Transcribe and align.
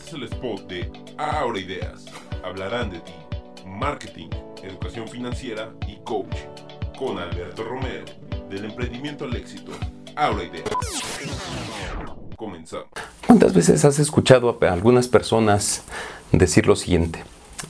Este 0.00 0.16
es 0.16 0.22
el 0.22 0.22
spot 0.32 0.66
de 0.66 0.90
Ahora 1.18 1.58
Ideas. 1.58 2.06
Hablarán 2.42 2.90
de 2.90 3.00
ti, 3.00 3.12
marketing, 3.66 4.28
educación 4.62 5.06
financiera 5.06 5.74
y 5.86 5.96
coach. 6.04 6.36
Con 6.98 7.18
Alberto 7.18 7.64
Romero, 7.64 8.06
del 8.48 8.64
emprendimiento 8.64 9.26
al 9.26 9.36
éxito. 9.36 9.72
Ahora 10.16 10.44
Ideas. 10.44 10.64
Comenzamos. 12.34 12.86
¿Cuántas 13.26 13.52
veces 13.52 13.84
has 13.84 13.98
escuchado 13.98 14.58
a 14.60 14.72
algunas 14.72 15.06
personas 15.06 15.82
decir 16.32 16.66
lo 16.66 16.76
siguiente? 16.76 17.22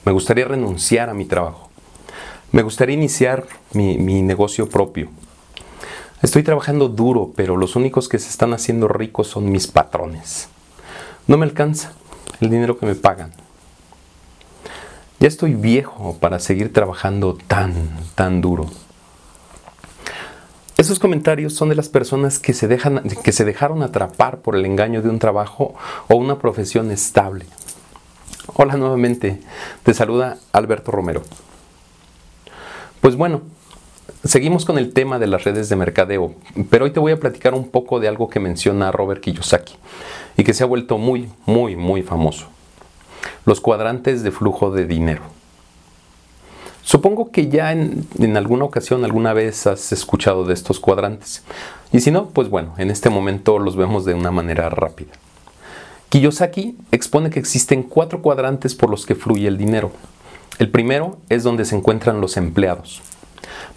Me 0.04 0.12
gustaría 0.12 0.44
renunciar 0.44 1.10
a 1.10 1.14
mi 1.14 1.24
trabajo. 1.24 1.68
Me 2.52 2.62
gustaría 2.62 2.94
iniciar 2.94 3.46
mi, 3.72 3.98
mi 3.98 4.22
negocio 4.22 4.68
propio. 4.68 5.10
Estoy 6.22 6.44
trabajando 6.44 6.88
duro, 6.88 7.32
pero 7.34 7.56
los 7.56 7.74
únicos 7.74 8.08
que 8.08 8.20
se 8.20 8.28
están 8.28 8.54
haciendo 8.54 8.86
ricos 8.86 9.26
son 9.26 9.50
mis 9.50 9.66
patrones. 9.66 10.48
No 11.26 11.36
me 11.36 11.44
alcanza 11.44 11.92
el 12.40 12.50
dinero 12.50 12.78
que 12.78 12.86
me 12.86 12.94
pagan. 12.94 13.32
Ya 15.18 15.28
estoy 15.28 15.54
viejo 15.54 16.16
para 16.18 16.38
seguir 16.38 16.72
trabajando 16.72 17.36
tan, 17.46 17.74
tan 18.14 18.40
duro. 18.40 18.70
Esos 20.78 20.98
comentarios 20.98 21.52
son 21.52 21.68
de 21.68 21.74
las 21.74 21.90
personas 21.90 22.38
que 22.38 22.54
se, 22.54 22.66
dejan, 22.66 23.02
que 23.22 23.32
se 23.32 23.44
dejaron 23.44 23.82
atrapar 23.82 24.38
por 24.38 24.56
el 24.56 24.64
engaño 24.64 25.02
de 25.02 25.10
un 25.10 25.18
trabajo 25.18 25.74
o 26.08 26.16
una 26.16 26.38
profesión 26.38 26.90
estable. 26.90 27.44
Hola 28.54 28.76
nuevamente, 28.76 29.42
te 29.82 29.92
saluda 29.92 30.38
Alberto 30.52 30.90
Romero. 30.90 31.22
Pues 33.02 33.14
bueno, 33.14 33.42
seguimos 34.24 34.64
con 34.64 34.78
el 34.78 34.92
tema 34.92 35.18
de 35.18 35.26
las 35.26 35.44
redes 35.44 35.68
de 35.68 35.76
mercadeo, 35.76 36.34
pero 36.70 36.84
hoy 36.84 36.90
te 36.90 37.00
voy 37.00 37.12
a 37.12 37.20
platicar 37.20 37.54
un 37.54 37.68
poco 37.68 38.00
de 38.00 38.08
algo 38.08 38.28
que 38.28 38.40
menciona 38.40 38.92
Robert 38.92 39.20
Kiyosaki 39.20 39.74
y 40.36 40.44
que 40.44 40.54
se 40.54 40.62
ha 40.62 40.66
vuelto 40.66 40.98
muy, 40.98 41.28
muy, 41.46 41.76
muy 41.76 42.02
famoso. 42.02 42.46
Los 43.44 43.60
cuadrantes 43.60 44.22
de 44.22 44.30
flujo 44.30 44.70
de 44.70 44.86
dinero. 44.86 45.22
Supongo 46.82 47.30
que 47.30 47.48
ya 47.48 47.72
en, 47.72 48.36
alguna 48.36 48.64
ocasión, 48.64 49.04
alguna 49.04 49.32
vez 49.32 49.66
has 49.66 49.92
escuchado 49.92 50.44
de 50.44 50.54
estos 50.54 50.80
cuadrantes. 50.80 51.42
Y 51.92 52.00
si 52.00 52.10
no, 52.10 52.28
pues 52.30 52.48
bueno, 52.48 52.74
en 52.78 52.90
este 52.90 53.10
momento 53.10 53.58
los 53.58 53.76
vemos 53.76 54.04
de 54.04 54.14
una 54.14 54.30
manera 54.30 54.68
rápida. 54.70 55.12
Kiyosaki 56.08 56.76
expone 56.90 57.30
que 57.30 57.38
existen 57.38 57.84
cuatro 57.84 58.22
cuadrantes 58.22 58.74
por 58.74 58.90
los 58.90 59.06
que 59.06 59.14
fluye 59.14 59.46
el 59.46 59.58
dinero. 59.58 59.92
El 60.58 60.70
primero 60.70 61.18
es 61.28 61.44
donde 61.44 61.64
se 61.64 61.76
encuentran 61.76 62.20
los 62.20 62.36
empleados. 62.36 63.02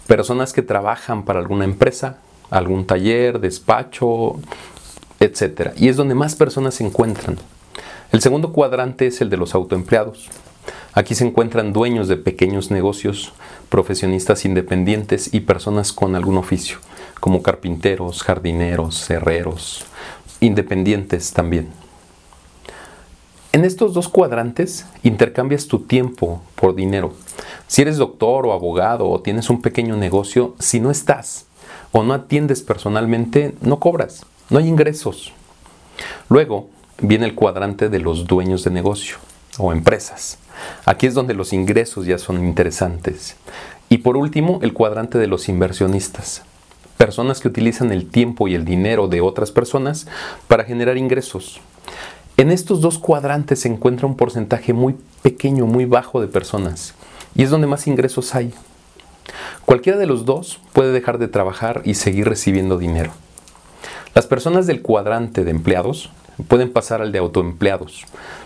Personas 0.06 0.52
que 0.52 0.62
trabajan 0.62 1.24
para 1.24 1.38
alguna 1.38 1.64
empresa, 1.64 2.18
algún 2.50 2.86
taller, 2.86 3.40
despacho, 3.40 4.36
etc. 5.20 5.72
Y 5.76 5.88
es 5.88 5.96
donde 5.96 6.14
más 6.14 6.34
personas 6.34 6.74
se 6.74 6.84
encuentran. 6.84 7.38
El 8.12 8.20
segundo 8.20 8.52
cuadrante 8.52 9.06
es 9.06 9.20
el 9.20 9.30
de 9.30 9.36
los 9.36 9.54
autoempleados. 9.54 10.28
Aquí 10.92 11.14
se 11.14 11.26
encuentran 11.26 11.72
dueños 11.72 12.06
de 12.06 12.16
pequeños 12.16 12.70
negocios, 12.70 13.32
profesionistas 13.68 14.44
independientes 14.44 15.34
y 15.34 15.40
personas 15.40 15.92
con 15.92 16.14
algún 16.14 16.36
oficio, 16.36 16.78
como 17.18 17.42
carpinteros, 17.42 18.22
jardineros, 18.22 19.10
herreros, 19.10 19.84
independientes 20.40 21.32
también. 21.32 21.70
En 23.50 23.64
estos 23.64 23.94
dos 23.94 24.08
cuadrantes 24.08 24.86
intercambias 25.02 25.66
tu 25.66 25.80
tiempo 25.80 26.42
por 26.54 26.74
dinero. 26.74 27.14
Si 27.66 27.82
eres 27.82 27.96
doctor 27.96 28.46
o 28.46 28.52
abogado 28.52 29.08
o 29.08 29.20
tienes 29.20 29.50
un 29.50 29.62
pequeño 29.62 29.96
negocio, 29.96 30.54
si 30.58 30.80
no 30.80 30.90
estás 30.90 31.46
o 31.92 32.02
no 32.02 32.12
atiendes 32.12 32.62
personalmente, 32.62 33.54
no 33.60 33.80
cobras, 33.80 34.26
no 34.50 34.58
hay 34.58 34.68
ingresos. 34.68 35.32
Luego 36.28 36.68
viene 37.00 37.26
el 37.26 37.34
cuadrante 37.34 37.88
de 37.88 38.00
los 38.00 38.26
dueños 38.26 38.64
de 38.64 38.70
negocio 38.70 39.16
o 39.58 39.72
empresas. 39.72 40.38
Aquí 40.84 41.06
es 41.06 41.14
donde 41.14 41.34
los 41.34 41.52
ingresos 41.52 42.06
ya 42.06 42.18
son 42.18 42.44
interesantes. 42.44 43.36
Y 43.88 43.98
por 43.98 44.16
último, 44.16 44.58
el 44.62 44.72
cuadrante 44.72 45.18
de 45.18 45.26
los 45.26 45.48
inversionistas. 45.48 46.42
Personas 46.96 47.40
que 47.40 47.48
utilizan 47.48 47.92
el 47.92 48.08
tiempo 48.08 48.48
y 48.48 48.54
el 48.54 48.64
dinero 48.64 49.08
de 49.08 49.20
otras 49.20 49.50
personas 49.50 50.06
para 50.48 50.64
generar 50.64 50.96
ingresos. 50.96 51.60
En 52.36 52.50
estos 52.50 52.80
dos 52.80 52.98
cuadrantes 52.98 53.60
se 53.60 53.68
encuentra 53.68 54.06
un 54.06 54.16
porcentaje 54.16 54.72
muy 54.72 54.96
pequeño, 55.22 55.66
muy 55.66 55.84
bajo 55.84 56.20
de 56.20 56.28
personas. 56.28 56.94
Y 57.34 57.42
es 57.42 57.50
donde 57.50 57.66
más 57.66 57.86
ingresos 57.86 58.34
hay. 58.34 58.52
Cualquiera 59.64 59.98
de 59.98 60.06
los 60.06 60.24
dos 60.24 60.60
puede 60.72 60.92
dejar 60.92 61.18
de 61.18 61.28
trabajar 61.28 61.82
y 61.84 61.94
seguir 61.94 62.28
recibiendo 62.28 62.78
dinero. 62.78 63.12
Las 64.14 64.26
personas 64.26 64.66
del 64.66 64.82
cuadrante 64.82 65.44
de 65.44 65.50
empleados 65.50 66.10
pueden 66.48 66.72
pasar 66.72 67.00
al 67.00 67.12
de 67.12 67.18
autoempleados, 67.18 68.04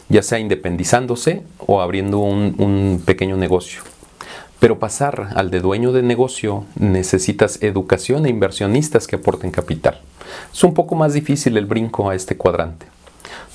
ya 0.09 0.23
sea 0.23 0.39
independizándose 0.39 1.43
o 1.59 1.81
abriendo 1.81 2.19
un, 2.19 3.03
pequeño 3.05 3.37
negocio. 3.37 3.83
Pero 4.61 4.79
pasar 4.79 5.31
al 5.35 5.51
de 5.51 5.61
dueño 5.61 5.93
de 5.93 6.03
negocio 6.03 6.65
necesitas 6.77 7.63
educación 7.63 8.27
e 8.27 8.31
inversionistas 8.31 9.07
que 9.07 9.17
aporten 9.17 9.51
capital. 9.51 10.01
Es 10.53 10.65
un 10.65 10.75
poco 10.75 10.95
más 10.95 11.13
difícil 11.13 11.57
el 11.57 11.67
brinco 11.67 12.11
a 12.11 12.15
este 12.15 12.37
cuadrante. 12.37 12.87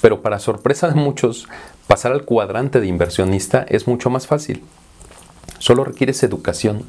Pero 0.02 0.22
para 0.22 0.40
sorpresa 0.40 0.88
de 0.88 0.96
muchos, 0.96 1.48
pasar 1.88 2.12
al 2.12 2.24
cuadrante 2.24 2.80
de 2.80 2.88
inversionista 2.88 3.66
es 3.68 3.88
mucho 3.88 4.10
más 4.10 4.28
fácil. 4.28 4.64
Solo 5.63 5.85
requieres 5.85 6.22
educación 6.24 6.84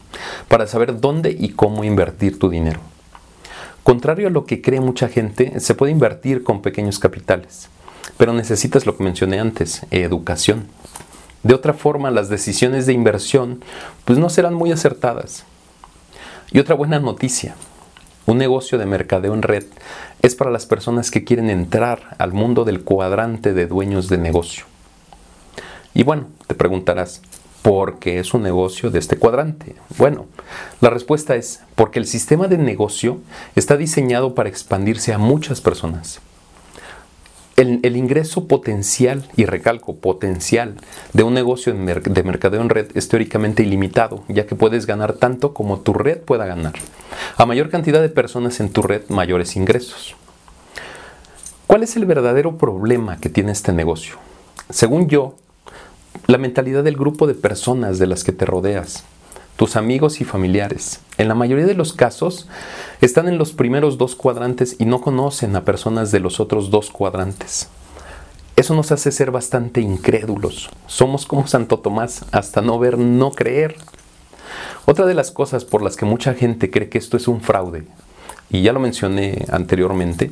para 0.48 0.66
saber 0.66 0.98
dónde 0.98 1.30
y 1.30 1.50
cómo 1.50 1.84
invertir 1.84 2.40
tu 2.40 2.50
dinero. 2.50 2.80
Contrario 3.84 4.26
a 4.26 4.30
lo 4.30 4.46
que 4.46 4.62
cree 4.62 4.80
mucha 4.80 5.06
gente, 5.06 5.60
se 5.60 5.76
puede 5.76 5.92
invertir 5.92 6.42
con 6.42 6.60
pequeños 6.60 6.98
capitales, 6.98 7.68
pero 8.16 8.32
necesitas 8.32 8.84
lo 8.84 8.96
que 8.96 9.04
mencioné 9.04 9.38
antes, 9.38 9.82
educación. 9.92 10.66
De 11.44 11.54
otra 11.54 11.72
forma, 11.72 12.10
las 12.10 12.28
decisiones 12.28 12.86
de 12.86 12.94
inversión 12.94 13.62
pues 14.04 14.18
no 14.18 14.28
serán 14.28 14.54
muy 14.54 14.72
acertadas. 14.72 15.44
Y 16.50 16.58
otra 16.58 16.74
buena 16.74 16.98
noticia, 16.98 17.54
un 18.26 18.38
negocio 18.38 18.76
de 18.76 18.86
mercadeo 18.86 19.34
en 19.34 19.42
red 19.42 19.66
es 20.20 20.34
para 20.34 20.50
las 20.50 20.66
personas 20.66 21.12
que 21.12 21.22
quieren 21.22 21.48
entrar 21.48 22.16
al 22.18 22.32
mundo 22.32 22.64
del 22.64 22.82
cuadrante 22.82 23.54
de 23.54 23.68
dueños 23.68 24.08
de 24.08 24.18
negocio. 24.18 24.64
Y 25.94 26.02
bueno, 26.02 26.26
te 26.48 26.56
preguntarás, 26.56 27.22
¿por 27.64 27.98
qué 27.98 28.18
es 28.18 28.34
un 28.34 28.42
negocio 28.42 28.90
de 28.90 28.98
este 28.98 29.16
cuadrante? 29.16 29.74
Bueno, 29.96 30.26
la 30.82 30.90
respuesta 30.90 31.34
es 31.34 31.60
porque 31.76 31.98
el 31.98 32.06
sistema 32.06 32.46
de 32.46 32.58
negocio 32.58 33.20
está 33.56 33.78
diseñado 33.78 34.34
para 34.34 34.50
expandirse 34.50 35.14
a 35.14 35.18
muchas 35.18 35.62
personas. 35.62 36.20
El, 37.56 37.80
el, 37.82 37.96
ingreso 37.96 38.48
potencial, 38.48 39.26
y 39.34 39.46
recalco, 39.46 39.96
potencial 39.96 40.74
de 41.14 41.22
un 41.22 41.32
negocio 41.32 41.72
de 41.72 42.22
mercadeo 42.22 42.60
en 42.60 42.68
red 42.68 42.94
es 42.94 43.08
teóricamente 43.08 43.62
ilimitado, 43.62 44.24
ya 44.28 44.44
que 44.44 44.56
puedes 44.56 44.84
ganar 44.84 45.14
tanto 45.14 45.54
como 45.54 45.80
tu 45.80 45.94
red 45.94 46.18
pueda 46.18 46.44
ganar. 46.44 46.74
A 47.38 47.46
mayor 47.46 47.70
cantidad 47.70 48.02
de 48.02 48.10
personas 48.10 48.60
en 48.60 48.68
tu 48.68 48.82
red, 48.82 49.08
mayores 49.08 49.56
ingresos. 49.56 50.16
¿Cuál 51.66 51.82
es 51.82 51.96
el 51.96 52.04
verdadero 52.04 52.58
problema 52.58 53.16
que 53.16 53.30
tiene 53.30 53.52
este 53.52 53.72
negocio? 53.72 54.16
Según 54.68 55.08
yo, 55.08 55.36
la 56.26 56.38
mentalidad 56.38 56.84
del 56.84 56.96
grupo 56.96 57.26
de 57.26 57.34
personas 57.34 57.98
de 57.98 58.06
las 58.06 58.24
que 58.24 58.32
te 58.32 58.46
rodeas 58.46 59.04
tus 59.56 59.76
amigos 59.76 60.20
y 60.20 60.24
familiares. 60.24 61.00
En 61.16 61.28
la 61.28 61.34
mayoría 61.34 61.66
de 61.66 61.74
los 61.74 61.92
casos 61.92 62.48
están 63.00 63.28
en 63.28 63.38
los 63.38 63.52
primeros 63.52 63.98
dos 63.98 64.16
cuadrantes 64.16 64.76
y 64.78 64.84
no 64.84 65.00
conocen 65.00 65.54
a 65.54 65.64
personas 65.64 66.10
de 66.10 66.20
los 66.20 66.40
otros 66.40 66.70
dos 66.70 66.90
cuadrantes. 66.90 67.68
Eso 68.56 68.74
nos 68.74 68.90
hace 68.92 69.12
ser 69.12 69.30
bastante 69.30 69.80
incrédulos. 69.80 70.70
Somos 70.86 71.26
como 71.26 71.46
Santo 71.46 71.78
Tomás, 71.78 72.24
hasta 72.32 72.62
no 72.62 72.78
ver, 72.78 72.98
no 72.98 73.30
creer. 73.30 73.76
Otra 74.86 75.06
de 75.06 75.14
las 75.14 75.30
cosas 75.30 75.64
por 75.64 75.82
las 75.82 75.96
que 75.96 76.04
mucha 76.04 76.34
gente 76.34 76.70
cree 76.70 76.88
que 76.88 76.98
esto 76.98 77.16
es 77.16 77.26
un 77.28 77.40
fraude, 77.40 77.84
y 78.50 78.62
ya 78.62 78.72
lo 78.72 78.80
mencioné 78.80 79.44
anteriormente, 79.50 80.30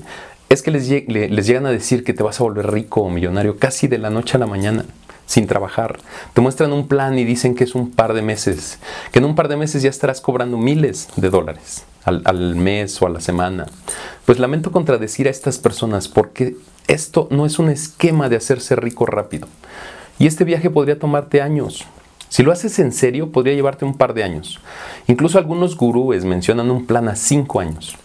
es 0.49 0.63
que 0.63 0.71
les, 0.71 0.87
llegan 0.87 1.67
a 1.67 1.71
decir 1.71 2.05
que 2.05 2.13
te 2.13 2.23
vas 2.23 2.39
a 2.39 2.45
volver 2.45 2.71
rico 2.71 3.01
o 3.01 3.11
millonario 3.11 3.57
casi 3.57 3.89
de 3.89 3.99
la 3.99 4.11
noche 4.11 4.37
a 4.37 4.41
la 4.41 4.47
mañana 4.47 4.85
sin 5.27 5.47
trabajar. 5.47 5.99
Te 6.35 6.41
muestran 6.41 6.73
un 6.73 6.89
plan 6.89 7.19
y 7.19 7.25
dicen 7.25 7.55
que 7.55 7.65
es 7.65 7.75
un 7.75 7.91
par 7.91 8.13
de 8.15 8.23
meses, 8.23 8.79
que 9.11 9.19
en 9.19 9.25
un 9.25 9.35
par 9.35 9.49
de 9.49 9.57
meses 9.57 9.83
ya 9.83 9.91
estarás 9.91 10.21
cobrando 10.21 10.59
miles 10.59 11.09
de 11.17 11.31
dólares 11.31 11.85
al, 12.05 12.55
mes 12.57 13.01
o 13.01 13.07
a 13.07 13.11
la 13.11 13.21
semana. 13.21 13.67
Pues 14.25 14.39
lamento 14.39 14.73
contradecir 14.73 15.27
a 15.29 15.31
estas 15.31 15.59
personas 15.59 16.09
porque 16.09 16.57
esto 16.89 17.29
no 17.31 17.47
es 17.47 17.59
un 17.59 17.69
esquema 17.69 18.29
de 18.29 18.37
hacerse 18.37 18.77
rico 18.77 19.07
rápido. 19.07 19.49
Y 20.19 20.27
este 20.27 20.45
viaje 20.45 20.71
podría 20.71 20.99
tomarte 20.99 21.41
años. 21.41 21.85
Si 22.29 22.43
lo 22.43 22.53
haces 22.53 22.79
en 22.79 22.93
serio, 22.93 23.31
podría 23.31 23.55
llevarte 23.55 23.85
un 23.85 23.97
par 23.97 24.15
de 24.15 24.25
años. 24.25 24.61
Incluso 25.07 25.39
algunos 25.39 25.77
gurúes 25.77 26.25
mencionan 26.25 26.71
un 26.71 26.87
plan 26.87 27.09
a 27.09 27.17
cinco 27.17 27.61
años. 27.61 27.97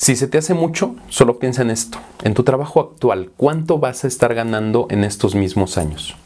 Si 0.00 0.16
se 0.16 0.28
te 0.28 0.38
hace 0.38 0.54
mucho, 0.54 0.96
solo 1.10 1.38
piensa 1.38 1.60
en 1.60 1.68
esto. 1.68 1.98
En 2.24 2.32
tu 2.32 2.42
trabajo 2.42 2.80
actual, 2.80 3.30
¿cuánto 3.36 3.78
vas 3.78 4.02
a 4.02 4.06
estar 4.06 4.34
ganando 4.34 4.86
en 4.88 5.04
estos 5.04 5.34
mismos 5.34 5.76
años? 5.76 6.16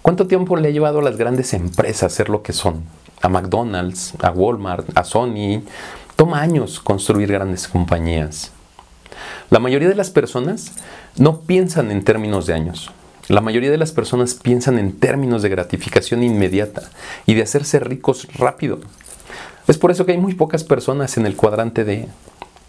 ¿Cuánto 0.00 0.28
tiempo 0.28 0.54
le 0.54 0.68
ha 0.68 0.70
llevado 0.70 1.00
a 1.00 1.02
las 1.02 1.16
grandes 1.16 1.54
empresas 1.54 2.12
ser 2.12 2.28
lo 2.28 2.44
que 2.44 2.52
son? 2.52 2.84
A 3.20 3.28
McDonald's, 3.28 4.14
a 4.22 4.30
Walmart, 4.30 4.96
a 4.96 5.02
Sony. 5.02 5.64
Toma 6.14 6.40
años 6.40 6.78
construir 6.78 7.32
grandes 7.32 7.66
compañías. 7.66 8.52
La 9.50 9.58
mayoría 9.58 9.88
de 9.88 9.96
las 9.96 10.10
personas 10.10 10.70
no 11.16 11.40
piensan 11.40 11.90
en 11.90 12.04
términos 12.04 12.46
de 12.46 12.54
años. 12.54 12.92
La 13.26 13.40
mayoría 13.40 13.72
de 13.72 13.78
las 13.78 13.90
personas 13.90 14.34
piensan 14.34 14.78
en 14.78 14.92
términos 15.00 15.42
de 15.42 15.48
gratificación 15.48 16.22
inmediata 16.22 16.82
y 17.26 17.34
de 17.34 17.42
hacerse 17.42 17.80
ricos 17.80 18.28
rápido. 18.34 18.78
Es 19.66 19.78
por 19.78 19.90
eso 19.90 20.06
que 20.06 20.12
hay 20.12 20.18
muy 20.18 20.34
pocas 20.34 20.62
personas 20.62 21.16
en 21.16 21.26
el 21.26 21.34
cuadrante 21.34 21.84
de 21.84 22.06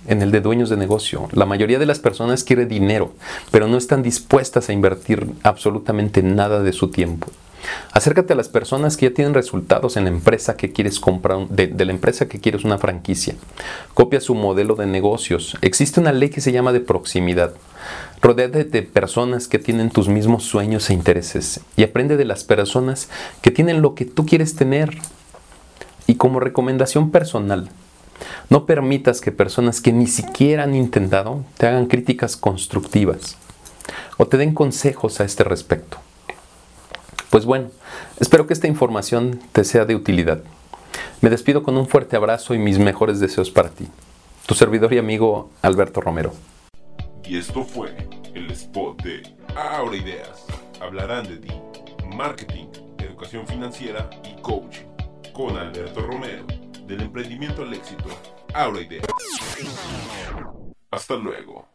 en 0.07 0.21
el 0.21 0.31
de 0.31 0.41
dueños 0.41 0.69
de 0.69 0.77
negocio. 0.77 1.27
La 1.31 1.45
mayoría 1.45 1.79
de 1.79 1.85
las 1.85 1.99
personas 1.99 2.43
quiere 2.43 2.65
dinero, 2.65 3.13
pero 3.51 3.67
no 3.67 3.77
están 3.77 4.03
dispuestas 4.03 4.69
a 4.69 4.73
invertir 4.73 5.27
absolutamente 5.43 6.23
nada 6.23 6.61
de 6.61 6.73
su 6.73 6.89
tiempo. 6.89 7.27
Acércate 7.91 8.33
a 8.33 8.35
las 8.35 8.49
personas 8.49 8.97
que 8.97 9.07
ya 9.07 9.13
tienen 9.13 9.33
resultados 9.33 9.97
en 9.97 10.03
la 10.03 10.09
empresa 10.09 10.57
que 10.57 10.71
quieres 10.71 10.99
comprar, 10.99 11.47
de, 11.47 11.85
la 11.85 11.91
empresa 11.91 12.27
que 12.27 12.39
quieres 12.39 12.63
una 12.63 12.77
franquicia. 12.77 13.35
Copia 13.93 14.21
su 14.21 14.35
modelo 14.35 14.75
de 14.75 14.85
negocios. 14.85 15.57
Existe 15.61 15.99
una 15.99 16.11
ley 16.11 16.29
que 16.29 16.41
se 16.41 16.51
llama 16.51 16.73
de 16.73 16.81
proximidad. 16.81 17.53
Rodéate 18.21 18.63
de 18.63 18.81
personas 18.81 19.47
que 19.47 19.59
tienen 19.59 19.89
tus 19.89 20.07
mismos 20.07 20.43
sueños 20.43 20.89
e 20.89 20.93
intereses 20.93 21.61
y 21.75 21.83
aprende 21.83 22.17
de 22.17 22.25
las 22.25 22.43
personas 22.43 23.09
que 23.41 23.51
tienen 23.51 23.81
lo 23.81 23.95
que 23.95 24.05
tú 24.05 24.25
quieres 24.25 24.55
tener. 24.55 24.97
Y 26.07 26.15
como 26.15 26.39
recomendación 26.39 27.11
personal, 27.11 27.69
no 28.49 28.65
permitas 28.65 29.21
que 29.21 29.31
personas 29.31 29.81
que 29.81 29.91
ni 29.91 30.07
siquiera 30.07 30.63
han 30.63 30.75
intentado 30.75 31.43
te 31.57 31.67
hagan 31.67 31.87
críticas 31.87 32.37
constructivas 32.37 33.37
o 34.17 34.27
te 34.27 34.37
den 34.37 34.53
consejos 34.53 35.19
a 35.19 35.25
este 35.25 35.43
respecto. 35.43 35.97
Pues 37.29 37.45
bueno, 37.45 37.69
espero 38.19 38.47
que 38.47 38.53
esta 38.53 38.67
información 38.67 39.39
te 39.51 39.63
sea 39.63 39.85
de 39.85 39.95
utilidad. 39.95 40.41
Me 41.21 41.29
despido 41.29 41.63
con 41.63 41.77
un 41.77 41.87
fuerte 41.87 42.15
abrazo 42.15 42.53
y 42.53 42.59
mis 42.59 42.79
mejores 42.79 43.19
deseos 43.19 43.51
para 43.51 43.69
ti. 43.69 43.87
Tu 44.45 44.53
servidor 44.53 44.93
y 44.93 44.99
amigo 44.99 45.49
Alberto 45.61 46.01
Romero. 46.01 46.33
Y 47.23 47.37
esto 47.37 47.63
fue 47.63 47.95
el 48.35 48.51
spot 48.51 49.01
de 49.01 49.23
Ahora 49.55 49.97
Ideas. 49.97 50.45
Hablarán 50.79 51.27
de 51.27 51.37
ti, 51.37 51.53
marketing, 52.15 52.67
educación 52.99 53.47
financiera 53.47 54.09
y 54.23 54.39
coaching 54.41 54.85
con 55.33 55.57
Alberto 55.57 56.01
Romero 56.01 56.45
del 56.87 57.01
emprendimiento 57.01 57.63
al 57.63 57.73
éxito. 57.73 58.05
Ahora 58.55 58.79
Ideas. 58.79 59.05
Hasta 60.89 61.15
luego. 61.17 61.67